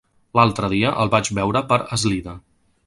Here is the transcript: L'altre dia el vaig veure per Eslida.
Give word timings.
L'altre 0.39 0.69
dia 0.71 0.93
el 1.03 1.13
vaig 1.17 1.31
veure 1.41 1.65
per 1.73 1.79
Eslida. 1.99 2.37